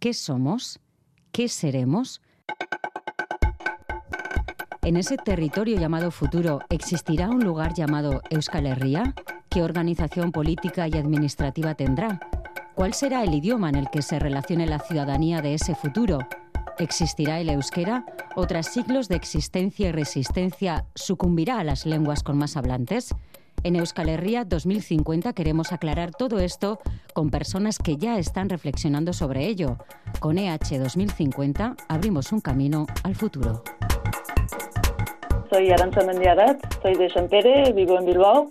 [0.00, 0.80] ¿Qué somos?
[1.30, 2.22] ¿Qué seremos?
[4.80, 9.14] En ese territorio llamado futuro, ¿existirá un lugar llamado Euskal Herria?
[9.50, 12.18] ¿Qué organización política y administrativa tendrá?
[12.74, 16.20] ¿Cuál será el idioma en el que se relacione la ciudadanía de ese futuro?
[16.78, 18.06] ¿Existirá el euskera?
[18.36, 23.14] ¿O tras siglos de existencia y resistencia sucumbirá a las lenguas con más hablantes?
[23.62, 26.78] En Euskal Herria 2050 queremos aclarar todo esto
[27.12, 29.76] con personas que ya están reflexionando sobre ello.
[30.18, 33.62] Con EH 2050 abrimos un camino al futuro.
[35.50, 38.48] Soy Arancha Mendiarat, soy de Champere, vivo en Bilbao.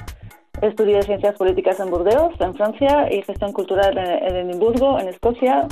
[0.61, 5.67] Estudié Ciencias Políticas en Burdeos, en Francia, y Gestión Cultural en Edimburgo, en Escocia.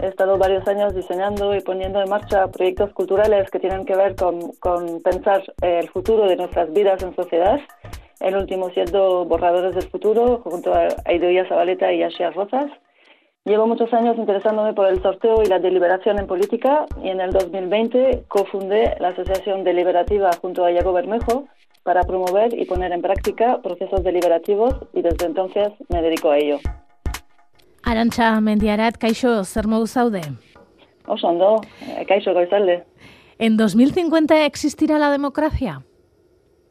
[0.00, 4.14] He estado varios años diseñando y poniendo en marcha proyectos culturales que tienen que ver
[4.14, 7.60] con, con pensar el futuro de nuestras vidas en sociedad
[8.20, 12.70] el último siendo Borradores del Futuro, junto a Aidoia Zabaleta y Asias Rosas.
[13.44, 17.32] Llevo muchos años interesándome por el sorteo y la deliberación en política y en el
[17.32, 21.46] 2020 cofundé la Asociación Deliberativa junto a Iago Bermejo
[21.82, 26.58] para promover y poner en práctica procesos deliberativos y desde entonces me dedico a ello.
[27.84, 30.20] Arantxa Mendiarat, kaixo, zer modu zaude?
[31.06, 31.62] Oso ondo,
[32.06, 32.84] kaixo goizalde.
[33.38, 35.80] ¿En 2050 existirá la democracia?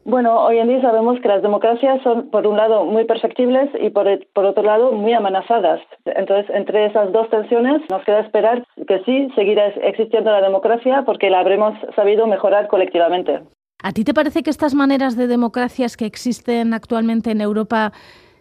[0.07, 3.89] Bueno, hoy en día sabemos que las democracias son, por un lado, muy perfectibles y
[3.89, 5.81] por, por, otro lado, muy amenazadas.
[6.05, 11.29] Entonces, entre esas dos tensiones, nos queda esperar que sí, seguirá existiendo la democracia porque
[11.29, 13.41] la habremos sabido mejorar colectivamente.
[13.83, 17.91] ¿A ti te parece que estas maneras de democracias que existen actualmente en Europa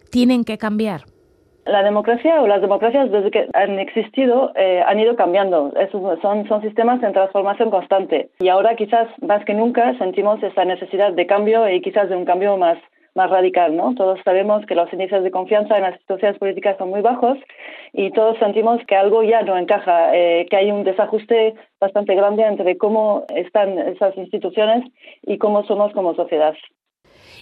[0.09, 1.01] tienen que cambiar?
[1.67, 5.73] La democracia o las democracias desde que han existido eh, han ido cambiando.
[6.21, 8.29] son, sistemas en transformación constante.
[8.39, 12.23] Y ahora quizás más que nunca sentimos esa necesidad de cambio y quizás de un
[12.23, 12.77] cambio más,
[13.15, 13.75] más radical.
[13.75, 13.93] ¿no?
[13.95, 17.37] Todos sabemos que los índices de confianza en las instituciones políticas son muy bajos
[17.91, 22.43] y todos sentimos que algo ya no encaja, eh, que hay un desajuste bastante grande
[22.43, 24.85] entre cómo están esas instituciones
[25.23, 26.55] y cómo somos como sociedad.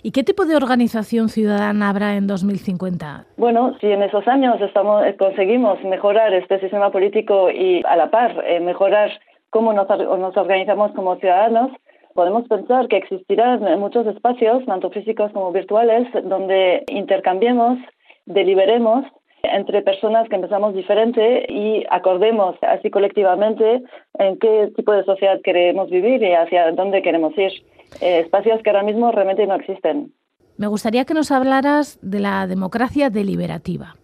[0.03, 3.25] ¿Y qué tipo de organización ciudadana habrá en 2050?
[3.37, 8.09] Bueno, si en esos años estamos, eh, conseguimos mejorar este sistema político y a la
[8.09, 9.11] par eh, mejorar
[9.49, 11.71] cómo nos, nos organizamos como ciudadanos,
[12.13, 17.77] podemos pensar que existirán muchos espacios, tanto físicos como virtuales, donde intercambiemos,
[18.25, 19.05] deliberemos
[19.43, 23.83] entre personas que empezamos diferente y acordemos así colectivamente
[24.17, 27.51] en qué tipo de sociedad queremos vivir y hacia dónde queremos ir.
[28.01, 30.13] Eh, espacios que ahora mismo realmente no existen.
[30.57, 33.95] Me gustaría que nos hablaras de la democracia deliberativa.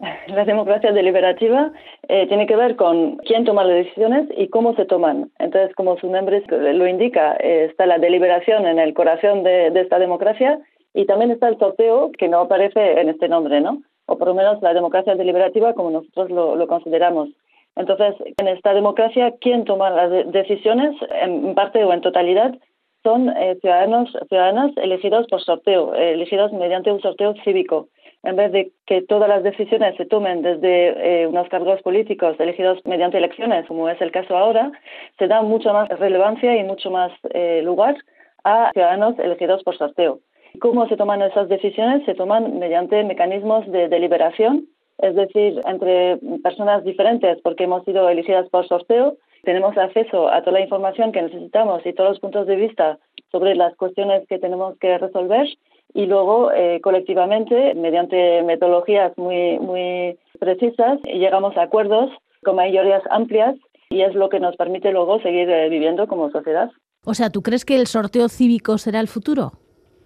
[0.28, 1.72] La democracia deliberativa
[2.08, 5.30] eh, tiene que ver con quién toma las decisiones y cómo se toman.
[5.38, 9.98] Entonces, como su nombre lo indica, eh, está la deliberación en el corazón de, esta
[9.98, 10.58] democracia
[10.94, 13.82] y también está el sorteo que no aparece en este nombre, ¿no?
[14.06, 17.28] O por lo menos la democracia deliberativa como nosotros lo, lo consideramos.
[17.76, 22.54] Entonces, en esta democracia, ¿quién toma las decisiones, en parte o en totalidad,
[23.02, 27.88] son eh, ciudadanos ciudadanas elegidos por sorteo, elegidos mediante un sorteo cívico.
[28.22, 32.78] En vez de que todas las decisiones se tomen desde eh, unos cargos políticos elegidos
[32.84, 34.72] mediante elecciones, como es el caso ahora,
[35.18, 37.96] se da mucha más relevancia y mucho más eh, lugar
[38.44, 40.20] a ciudadanos elegidos por sorteo.
[40.60, 42.04] ¿Cómo se toman esas decisiones?
[42.04, 44.66] Se toman mediante mecanismos de deliberación,
[44.98, 50.58] es decir, entre personas diferentes porque hemos sido elegidas por sorteo tenemos acceso a toda
[50.58, 52.98] la información que necesitamos y todos los puntos de vista
[53.30, 55.46] sobre las cuestiones que tenemos que resolver
[55.94, 62.10] y luego eh, colectivamente, mediante metodologías muy, muy precisas, llegamos a acuerdos
[62.44, 63.56] con mayorías amplias
[63.88, 66.70] y es lo que nos permite luego seguir eh, viviendo como sociedad.
[67.04, 69.52] O sea, ¿tú crees que el sorteo cívico será el futuro?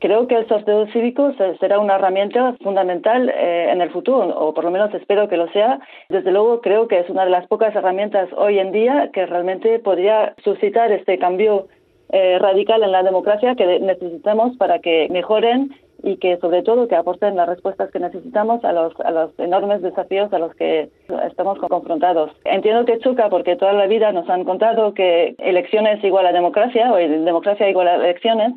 [0.05, 4.65] Creo que el sorteo cívico será una herramienta fundamental eh, en el futuro, o por
[4.65, 5.81] lo menos espero que lo sea.
[6.11, 9.79] Desde luego, creo que es una de las pocas herramientas hoy en día que realmente
[9.79, 11.69] podría suscitar este cambio
[12.11, 16.97] eh, radical en la democracia que necesitamos para que mejoren y que sobre todo que
[16.97, 20.91] aporten las respuestas que necesitamos a los, a los enormes desafíos a los que
[21.27, 22.31] estamos confrontados.
[22.45, 26.93] Entiendo que choca porque toda la vida nos han contado que elecciones igual a democracia
[26.93, 28.53] o democracia igual a elecciones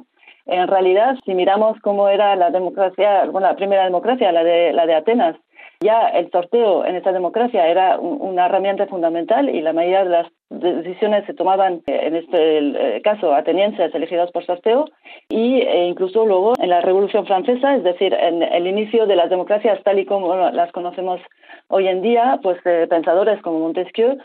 [0.47, 4.85] en realidad, si miramos cómo era la democracia, bueno, la primera democracia, la de, la
[4.85, 5.35] de Atenas,
[5.79, 10.27] ya el sorteo en esta democracia era una herramienta fundamental y la mayoría de las
[10.49, 12.57] decisiones se tomaban, eh, en este
[12.97, 14.85] eh, caso, atenienses elegidos por sorteo
[15.29, 19.29] y e incluso luego en la Revolución Francesa, es decir, en el inicio de las
[19.29, 21.19] democracias tal y como las conocemos
[21.67, 22.57] hoy en día, pues
[22.89, 24.17] pensadores como Montesquieu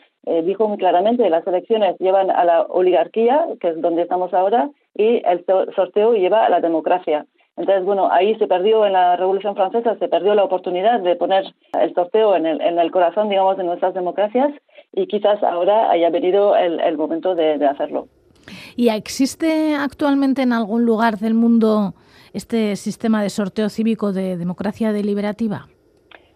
[0.44, 5.22] dijo muy claramente las elecciones llevan a la oligarquía, que es donde estamos ahora, y
[5.26, 7.26] el sorteo lleva a la democracia.
[7.56, 11.44] Entonces, bueno, ahí se perdió en la Revolución Francesa, se perdió la oportunidad de poner
[11.78, 14.52] el sorteo en el, en el corazón, digamos, de nuestras democracias
[14.93, 18.09] y quizás ahora haya venido el, momento de, de hacerlo.
[18.77, 21.94] ¿Y existe actualmente en algún lugar del mundo
[22.33, 25.69] este sistema de sorteo cívico de democracia deliberativa?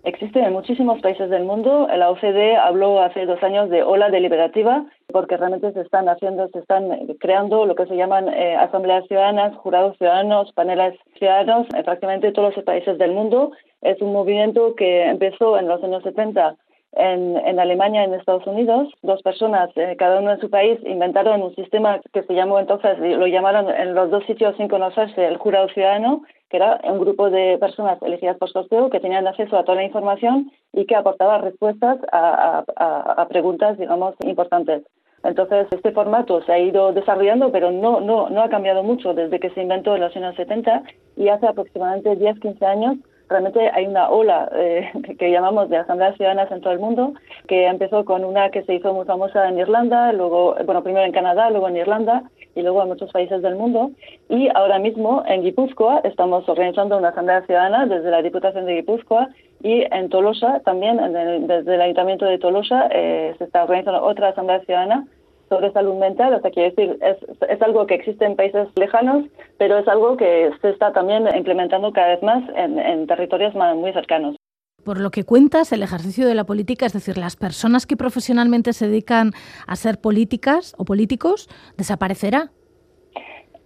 [0.06, 1.88] Existe en muchísimos países del mundo.
[1.88, 6.60] La OCDE habló hace dos años de ola deliberativa porque realmente se están haciendo, se
[6.60, 12.30] están creando lo que se llaman eh, asambleas ciudadanas, jurados ciudadanos, paneles ciudadanos en prácticamente
[12.30, 13.50] todos los países del mundo.
[13.82, 16.54] Es un movimiento que empezó en los años 70
[16.96, 18.88] en, en, Alemania en Estados Unidos.
[19.02, 22.98] Dos personas, eh, cada uno en su país, inventaron un sistema que se llamó entonces,
[22.98, 27.30] lo llamaron en los dos sitios sin conocerse, el jurado ciudadano, que era un grupo
[27.30, 31.38] de personas elegidas por sorteo que tenían acceso a toda la información y que aportaba
[31.38, 34.82] respuestas a, a, a preguntas, digamos, importantes.
[35.24, 39.40] Entonces, este formato se ha ido desarrollando, pero no, no, no ha cambiado mucho desde
[39.40, 40.82] que se inventó en los años 70
[41.16, 42.96] y hace aproximadamente 10-15 años
[43.28, 47.14] realmente hay una ola eh, que llamamos de asambleas ciudadanas en todo el mundo,
[47.46, 51.12] que empezó con una que se hizo muy famosa en Irlanda, luego, bueno, primero en
[51.12, 52.24] Canadá, luego en Irlanda
[52.54, 53.90] y luego en muchos países del mundo.
[54.28, 59.28] Y ahora mismo en Guipúzcoa estamos organizando una asamblea ciudadana desde la Diputación de Guipúzcoa
[59.62, 60.98] y en Tolosa también,
[61.46, 65.06] desde el Ayuntamiento de Tolosa, eh, se está organizando otra asamblea ciudadana
[65.48, 67.16] sobre salud mental, o sea, quiero decir, es,
[67.48, 69.26] es algo que existe en países lejanos,
[69.58, 73.92] pero es algo que se está también implementando cada vez más en, en territorios muy
[73.92, 74.36] cercanos.
[74.84, 78.72] Por lo que cuentas, el ejercicio de la política, es decir, las personas que profesionalmente
[78.72, 79.32] se dedican
[79.66, 82.52] a ser políticas o políticos, desaparecerá.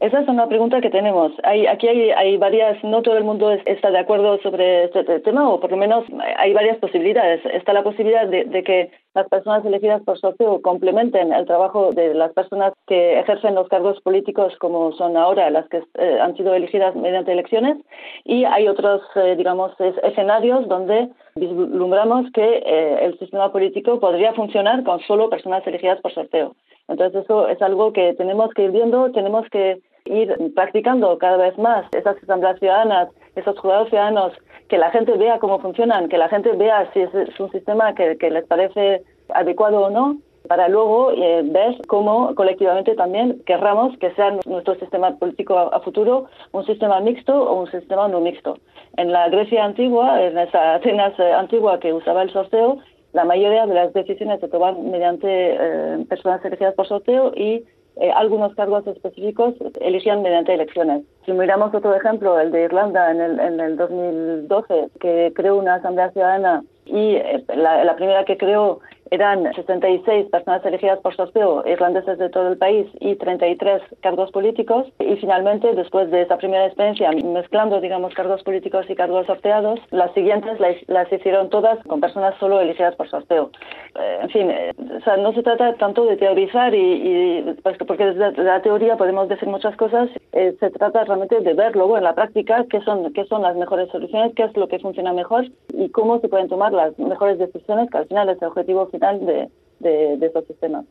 [0.00, 1.31] Esa es una pregunta que tenemos.
[1.43, 5.61] Hay, aquí hay, varias, no todo el mundo está de acuerdo sobre este tema, o
[5.61, 6.06] por lo menos
[6.38, 7.44] hay varias posibilidades.
[7.44, 12.32] Está la posibilidad de, que las personas elegidas por sorteo complementen el trabajo de las
[12.32, 16.96] personas que ejercen los cargos políticos como son ahora las que eh, han sido elegidas
[16.96, 17.76] mediante elecciones.
[18.25, 19.73] Y hay otros, eh, digamos,
[20.03, 26.14] escenarios donde vislumbramos que eh, el sistema político podría funcionar con solo personas elegidas por
[26.14, 26.56] sorteo.
[26.88, 31.56] Entonces eso es algo que tenemos que ir viendo, tenemos que ir practicando cada vez
[31.58, 34.32] más esas asambleas ciudadanas, esos jurados ciudadanos,
[34.69, 38.17] que la gente vea cómo funcionan, que la gente vea si es, un sistema que,
[38.31, 39.02] les parece
[39.35, 40.17] adecuado o no,
[40.49, 46.26] para luego eh, ver cómo colectivamente también querramos que sea nuestro sistema político a, futuro
[46.53, 48.58] un sistema mixto o un sistema no mixto.
[48.96, 52.79] En la Grecia antigua, en esa Atenas eh, antigua que usaba el sorteo,
[53.12, 57.64] la mayoría de las decisiones se toman mediante eh, personas elegidas por sorteo y
[57.97, 61.05] eh, algunos cargos específicos eligían mediante elecciones.
[61.27, 65.75] Si miramos otro ejemplo, el de Irlanda en el, en el 2012, que creó una
[65.75, 71.65] asamblea ciudadana y eh, la, la primera que creó eran 66 personas elegidas por sorteo
[71.67, 74.87] irlandeses de todo el país y 33 cargos políticos.
[74.99, 80.12] Y finalmente, después de esa primera experiencia, mezclando, digamos, cargos políticos y cargos sorteados, las
[80.15, 83.51] siguientes las, hicieron todas con personas solo elegidas por sorteo.
[83.99, 88.06] Eh, en fin, eh, o sea, no se trata tanto de teorizar y, pues, porque
[88.06, 92.05] desde la teoría podemos decir muchas cosas, eh, se trata realmente de ver luego en
[92.05, 95.47] la práctica qué son, qué son las mejores soluciones, qué es lo que funciona mejor
[95.73, 99.00] y cómo se pueden tomar las mejores decisiones, que al final es el objetivo final
[99.00, 99.49] de,
[99.81, 100.85] de, esos sistemas.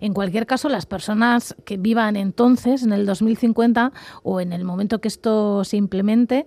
[0.00, 5.00] En cualquier caso, las personas que vivan entonces, en el 2050 o en el momento
[5.00, 6.46] que esto se implemente,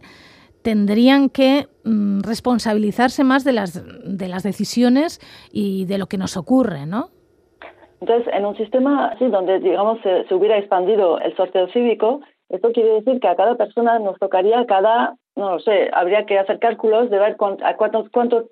[0.61, 5.19] tendrían que mm, responsabilizarse más de las, de las decisiones
[5.51, 7.09] y de lo que nos ocurre, ¿no?
[7.99, 13.01] Entonces, en un sistema así, donde, digamos, se, hubiera expandido el sorteo cívico, esto quiere
[13.01, 17.09] decir que a cada persona nos tocaría cada, no lo sé, habría que hacer cálculos
[17.09, 18.45] de ver a cuántos, cuántos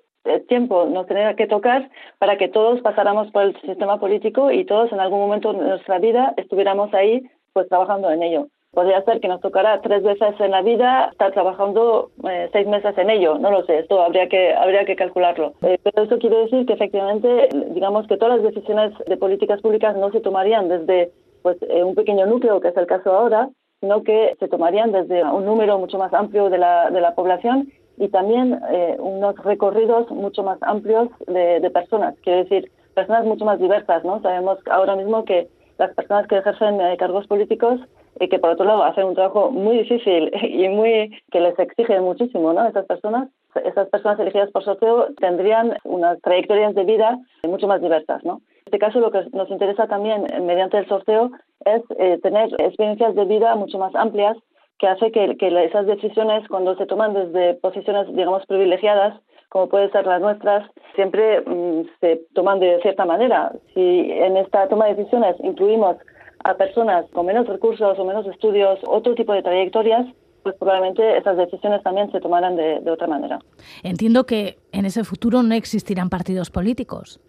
[0.48, 4.92] tiempo nos tenía que tocar para que todos pasáramos por el sistema político y todos
[4.92, 8.48] en algún momento de nuestra vida estuviéramos ahí pues trabajando en ello.
[8.72, 12.96] Podría ser que nos tocara tres veces en la vida estar trabajando eh, seis meses
[12.98, 15.54] en ello, no lo sé, esto habría que, habría que calcularlo.
[15.62, 19.96] Eh, pero eso quiere decir que efectivamente, digamos que todas las decisiones de políticas públicas
[19.96, 21.10] no se tomarían desde
[21.42, 23.48] pues, un pequeño núcleo, que es el caso ahora,
[23.80, 27.72] sino que se tomarían desde un número mucho más amplio de la, de la población
[27.96, 33.44] y también eh, unos recorridos mucho más amplios de, de, personas, quiero decir, personas mucho
[33.44, 34.20] más diversas, ¿no?
[34.22, 35.48] Sabemos ahora mismo que
[35.78, 37.80] las personas que ejercen eh, cargos políticos
[38.18, 42.00] y que por otro lado hacen un trabajo muy difícil y muy que les exige
[42.00, 42.66] muchísimo, ¿no?
[42.66, 43.28] Esas personas,
[43.64, 48.40] esas personas elegidas por sorteo tendrían unas trayectorias de vida mucho más diversas, ¿no?
[48.66, 51.30] En este caso lo que nos interesa también eh, mediante el sorteo
[51.64, 51.82] es
[52.22, 54.36] tener experiencias de vida mucho más amplias
[54.78, 59.90] que hace que, que, esas decisiones, cuando se toman desde posiciones, digamos, privilegiadas, como pueden
[59.92, 63.52] ser las nuestras, siempre mm, se toman de cierta manera.
[63.74, 65.96] Si en esta toma de decisiones incluimos
[66.44, 70.06] a personas con menos recursos o menos estudios, otro tipo de trayectorias,
[70.42, 73.38] pues probablemente esas decisiones también se tomarán de, de otra manera.
[73.82, 77.20] Entiendo que en ese futuro no existirán partidos políticos.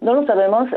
[0.00, 0.68] No lo sabemos.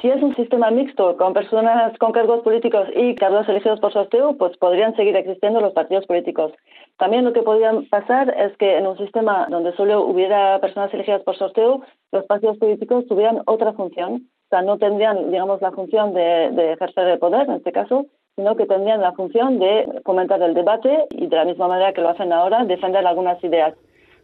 [0.00, 4.36] si es un sistema mixto con personas con cargos políticos y cargos elegidos por sorteo,
[4.36, 6.52] pues podrían seguir existiendo los partidos políticos.
[6.98, 11.22] También lo que podría pasar es que en un sistema donde solo hubiera personas elegidas
[11.22, 11.80] por sorteo,
[12.12, 14.28] los partidos políticos tuvieran otra función.
[14.46, 18.06] O sea, no tendrían, digamos, la función de, de ejercer el poder, en este caso,
[18.36, 22.02] sino que tendrían la función de fomentar el debate y de la misma manera que
[22.02, 23.74] lo hacen ahora, defender algunas ideas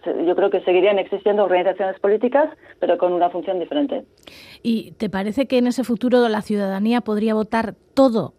[0.07, 4.05] yo creo que seguirían existiendo organizaciones políticas, pero con una función diferente.
[4.63, 8.35] ¿Y te parece que en ese futuro la ciudadanía podría votar todo?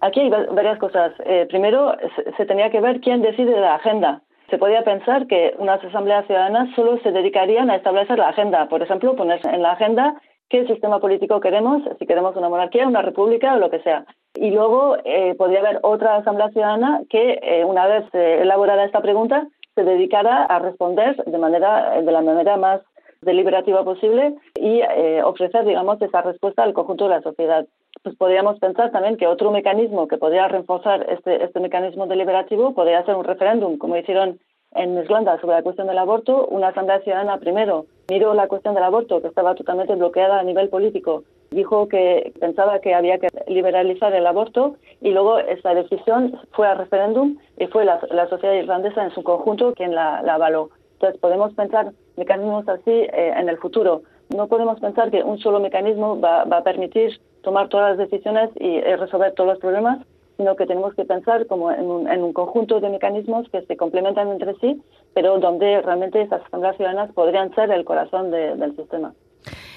[0.00, 1.12] Aquí hay varias cosas.
[1.24, 1.94] Eh, primero,
[2.36, 4.22] se, tenía que ver quién decide la agenda.
[4.48, 8.68] Se podía pensar que unas asambleas ciudadanas solo se dedicarían a establecer la agenda.
[8.68, 13.02] Por ejemplo, poner en la agenda qué sistema político queremos, si queremos una monarquía, una
[13.02, 14.06] república o lo que sea.
[14.34, 19.46] Y luego eh, podría haber otra asamblea ciudadana que, eh, una vez elaborada esta pregunta,
[19.80, 22.82] se dedicara a responder de manera de la manera más
[23.22, 27.66] deliberativa posible y eh, ofrecer, digamos, esa respuesta al conjunto de la sociedad.
[28.02, 33.04] Pues podríamos pensar también que otro mecanismo que podría reforzar este, este mecanismo deliberativo podría
[33.04, 34.38] ser un referéndum, como hicieron
[34.74, 38.84] en Irlanda sobre la cuestión del aborto, una asamblea ciudadana primero miró la cuestión del
[38.84, 44.12] aborto, que estaba totalmente bloqueada a nivel político, dijo que pensaba que había que liberalizar
[44.14, 49.10] el aborto y luego esa decisión fue a referéndum y fue la, sociedad irlandesa en
[49.12, 50.70] su conjunto quien la, avaló.
[50.94, 54.02] Entonces podemos pensar mecanismos así eh, en el futuro.
[54.28, 58.50] No podemos pensar que un solo mecanismo va, va a permitir tomar todas las decisiones
[58.60, 59.98] y resolver todos los problemas,
[60.40, 64.54] sino que tenemos que pensar como en un, conjunto de mecanismos que se complementan entre
[64.54, 64.80] sí,
[65.12, 69.12] pero donde realmente esas asambleas ciudadanas podrían ser el corazón del sistema.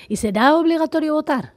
[0.07, 1.51] ¿Y será obligatorio votar?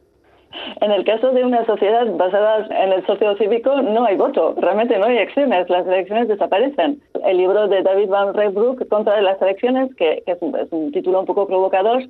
[0.80, 4.98] En el caso de una sociedad basada en el socio cívico, no hay voto, realmente
[4.98, 7.00] no hay elecciones, las elecciones desaparecen.
[7.25, 11.46] El libro de David Van Rijbroek contra las elecciones, que, es, un, título un poco
[11.46, 12.02] provocador,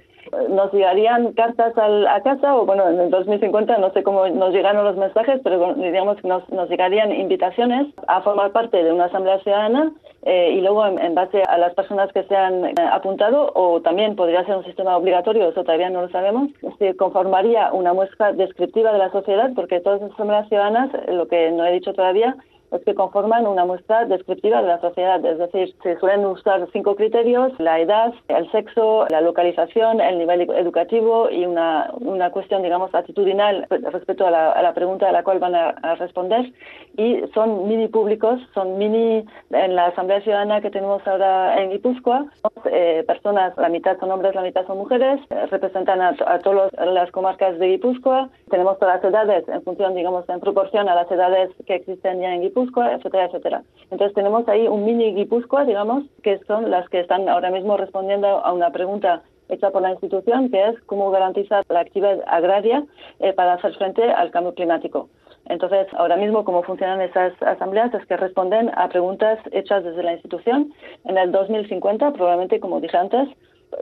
[0.49, 4.85] nos llegarían cartas a casa, o bueno, en el 2050 no sé cómo nos llegaron
[4.85, 9.39] los mensajes, pero diríamos que nos, nos llegarían invitaciones a formar parte de una asamblea
[9.41, 9.93] ciudadana
[10.23, 14.17] eh, y luego en, base a las personas que se han eh, apuntado, o también
[14.17, 18.93] podría ser un sistema obligatorio, eso todavía no lo sabemos, se conformaría una muestra descriptiva
[18.93, 22.37] de la sociedad, porque todas las asambleas ciudadanas, lo que no he dicho todavía,
[22.77, 25.25] es que conforman una muestra descriptiva de la sociedad.
[25.25, 30.43] Es decir, se suelen usar cinco criterios, la edad, el sexo, la localización, el nivel
[30.51, 35.23] educativo y una, una cuestión, digamos, actitudinal respecto a la, a la pregunta a la
[35.23, 36.53] cual van a, responder.
[36.97, 42.27] Y son mini públicos, son mini, en la Asamblea Ciudadana que tenemos ahora en Guipúzcoa,
[42.71, 46.73] eh, personas, la mitad son hombres, la mitad son mujeres, eh, representan a, a todas
[46.73, 48.29] las comarcas de Guipúzcoa.
[48.51, 52.35] Tenemos todas las edades en función, digamos, en proporción a las edades que existen ya
[52.35, 53.63] en Guipúzcoa etcétera, etcétera.
[53.91, 58.27] Entonces tenemos ahí un mini Guipúzcoa, digamos, que son las que están ahora mismo respondiendo
[58.27, 62.85] a una pregunta hecha por la institución, que es cómo garantizar la actividad agraria
[63.21, 65.09] eh, para hacer frente al cambio climático.
[65.49, 70.15] Entonces, ahora mismo, cómo funcionan esas asambleas es que responden a preguntas hechas desde la
[70.15, 70.73] institución.
[71.05, 73.29] En el 2050, probablemente, como dije antes,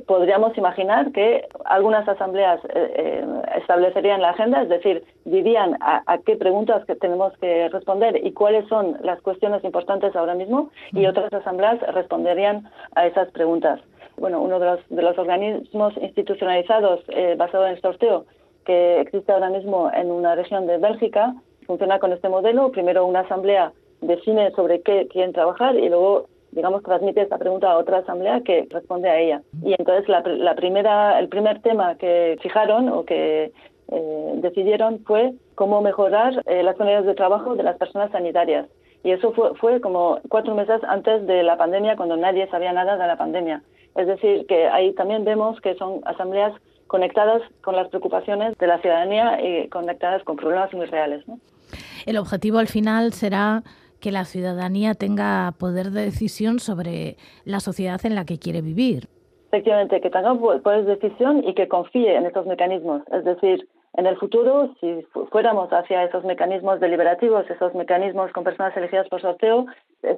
[0.07, 3.25] podríamos imaginar que algunas asambleas eh, eh,
[3.57, 8.67] establecerían la agenda, es decir, dirían a, qué preguntas que tenemos que responder y cuáles
[8.69, 13.81] son las cuestiones importantes ahora mismo, y otras asambleas responderían a esas preguntas.
[14.17, 18.26] Bueno, uno de los, de los organismos institucionalizados eh, basado en el sorteo
[18.64, 21.35] que existe ahora mismo en una región de Bélgica
[21.67, 22.71] funciona con este modelo.
[22.71, 27.79] Primero una asamblea define sobre qué quieren trabajar y luego digamos, transmite esta pregunta a
[27.79, 29.43] otra asamblea que responde a ella.
[29.63, 33.53] Y entonces la, la primera, el primer tema que fijaron o que
[33.89, 38.67] eh, decidieron fue cómo mejorar eh, las condiciones de trabajo de las personas sanitarias.
[39.03, 42.97] Y eso fue, fue como cuatro meses antes de la pandemia, cuando nadie sabía nada
[42.97, 43.63] de la pandemia.
[43.97, 46.53] Es decir, que ahí también vemos que son asambleas
[46.87, 51.27] conectadas con las preocupaciones de la ciudadanía y conectadas con problemas muy reales.
[51.29, 51.39] ¿no?
[52.07, 53.63] El objetivo al final será
[54.05, 59.09] que la ciudadanía tenga poder de decisión sobre la sociedad en la que quiere vivir.
[59.49, 63.01] Efectivamente, que tenga poder de decisión y que confíe en estos mecanismos.
[63.11, 68.77] Es decir, en el futuro, si fuéramos hacia esos mecanismos deliberativos, esos mecanismos con personas
[68.77, 69.65] elegidas por sorteo,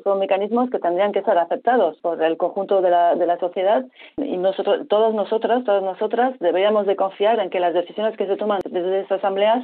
[0.03, 3.85] son mecanismos que tendrían que ser aceptados por el conjunto de la, de sociedad
[4.17, 8.37] y nosotros, todos nosotras, todas nosotras deberíamos de confiar en que las decisiones que se
[8.37, 9.63] toman desde estas asambleas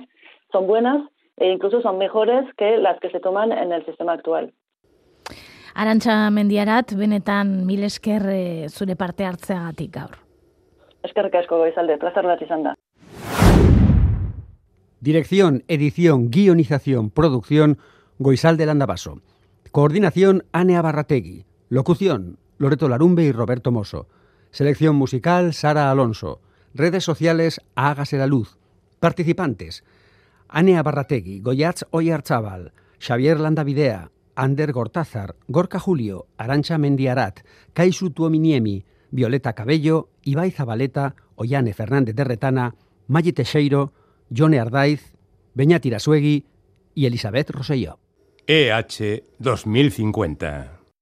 [0.52, 4.52] son buenas e incluso son mejores que las que se toman en el sistema actual.
[5.74, 10.18] Arantxa Mendiarat, benetan mil esker eh, zure parte hartzeagatik gaur.
[11.02, 12.74] Eskerrik asko goizalde, plazar bat izan da.
[15.00, 17.78] Dirección, edición, guionización, producción,
[18.18, 19.20] Goizalde Landabaso.
[19.72, 21.44] Coordinación, Anea Barrategui.
[21.70, 24.06] Locución, Loreto Larumbe y Roberto Mosso.
[24.52, 26.40] Selección musical, Sara Alonso.
[26.72, 28.58] Redes sociales Hágase la Luz.
[29.00, 29.82] Participantes.
[30.52, 37.40] Anea Barrategui, Goyatz Oyarzábal, Xavier Landavidea, Ander Gortázar, Gorka Julio, Arancha Mendiarat,
[37.73, 42.75] Kaisu Tuominiemi, Violeta Cabello, Ibai Zabaleta, Ollane Fernández de Retana,
[43.09, 43.92] Maggi Teixeiro,
[44.30, 45.14] Jone Ardaiz,
[45.54, 46.44] Beñat Irasuegui
[46.94, 47.99] y Elizabeth Rosselló.
[48.47, 50.81] EH 2050